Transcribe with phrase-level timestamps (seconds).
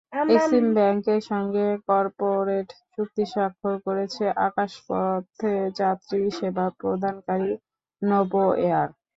[0.27, 7.51] Exim ব্যাংকের সঙ্গে corporate চুক্তি স্বাক্ষর করেছে আকাশপথে যাত্রীসেবা প্রদানকারী
[8.01, 8.89] নভো এয়ার।